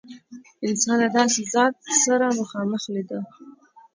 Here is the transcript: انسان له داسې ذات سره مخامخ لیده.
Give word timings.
انسان 0.67 0.95
له 1.01 1.09
داسې 1.17 1.39
ذات 1.53 1.73
سره 2.03 2.27
مخامخ 2.39 2.83
لیده. 2.93 3.19